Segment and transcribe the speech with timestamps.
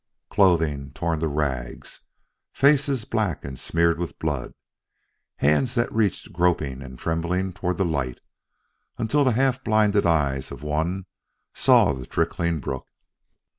[0.31, 1.99] Clothing torn to rags
[2.55, 4.55] faces black and smeared with blood
[5.35, 8.19] hands that reached groping and trembling toward the light,
[8.97, 11.05] until the half blinded eyes of one
[11.53, 12.87] saw the trickling brook.